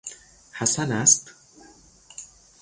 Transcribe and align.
حسن 0.53 0.91
است؟ 0.91 1.31